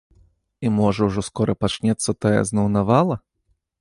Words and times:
І 0.67 0.69
можа 0.77 1.01
ўжо 1.09 1.21
скора 1.29 1.55
пачнецца 1.65 2.17
тая 2.25 2.41
зноў 2.51 2.67
навала? 2.77 3.15